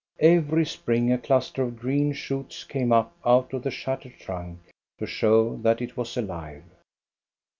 [0.19, 4.57] Every spring a cluster of green shoots came up out of the shattered trunk
[4.97, 6.63] to show that it was alive.